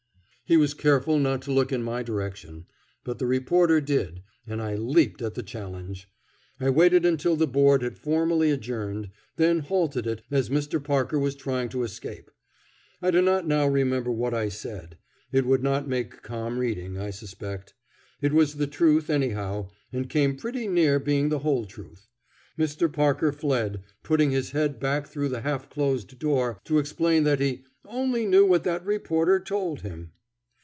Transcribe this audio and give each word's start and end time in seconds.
He 0.43 0.57
was 0.57 0.73
careful 0.73 1.17
not 1.17 1.41
to 1.43 1.51
look 1.53 1.71
in 1.71 1.81
my 1.81 2.03
direction, 2.03 2.65
but 3.05 3.19
the 3.19 3.25
reporter 3.25 3.79
did, 3.79 4.21
and 4.45 4.61
I 4.61 4.75
leaped 4.75 5.21
at 5.21 5.33
the 5.35 5.43
challenge. 5.43 6.09
I 6.59 6.69
waited 6.69 7.05
until 7.05 7.37
the 7.37 7.47
Board 7.47 7.81
had 7.83 7.97
formally 7.97 8.51
adjourned, 8.51 9.11
then 9.37 9.59
halted 9.59 10.05
it 10.05 10.23
as 10.29 10.49
Mr. 10.49 10.83
Parker 10.83 11.17
was 11.17 11.35
trying 11.35 11.69
to 11.69 11.83
escape. 11.83 12.29
I 13.01 13.11
do 13.11 13.21
not 13.21 13.47
now 13.47 13.65
remember 13.65 14.11
what 14.11 14.33
I 14.33 14.49
said. 14.49 14.97
It 15.31 15.45
would 15.45 15.63
not 15.63 15.87
make 15.87 16.21
calm 16.21 16.57
reading, 16.59 16.97
I 16.97 17.11
suspect. 17.11 17.73
It 18.19 18.33
was 18.33 18.55
the 18.55 18.67
truth, 18.67 19.09
anyhow, 19.09 19.69
and 19.93 20.09
came 20.09 20.35
pretty 20.35 20.67
near 20.67 20.99
being 20.99 21.29
the 21.29 21.39
whole 21.39 21.63
truth. 21.63 22.09
Mr. 22.59 22.91
Parker 22.91 23.31
fled, 23.31 23.83
putting 24.03 24.31
his 24.31 24.51
head 24.51 24.81
back 24.81 25.07
through 25.07 25.29
the 25.29 25.43
half 25.43 25.69
closed 25.69 26.19
door 26.19 26.59
to 26.65 26.77
explain 26.77 27.23
that 27.23 27.39
he 27.39 27.63
"only 27.85 28.25
knew 28.25 28.45
what 28.45 28.65
that 28.65 28.83
reporter 28.85 29.39
told" 29.39 29.79
him. 29.79 30.11